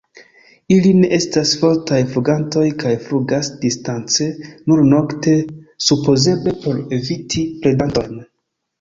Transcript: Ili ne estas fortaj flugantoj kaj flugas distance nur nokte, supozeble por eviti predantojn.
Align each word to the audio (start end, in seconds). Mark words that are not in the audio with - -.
Ili 0.75 0.93
ne 1.01 1.09
estas 1.17 1.51
fortaj 1.63 1.99
flugantoj 2.13 2.65
kaj 2.85 2.95
flugas 3.05 3.51
distance 3.67 4.31
nur 4.49 4.85
nokte, 4.97 5.39
supozeble 5.91 6.59
por 6.67 6.85
eviti 7.03 7.49
predantojn. 7.65 8.23